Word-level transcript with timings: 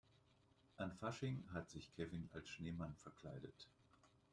An 0.77 0.93
Fasching 0.97 1.43
hat 1.53 1.69
sich 1.69 1.93
Kevin 1.95 2.27
als 2.33 2.49
Schneemann 2.49 2.95
verkleidet. 3.03 3.67